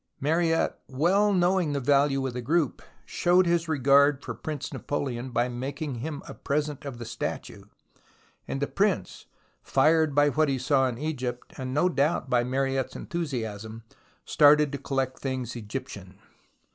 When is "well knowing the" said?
0.87-1.79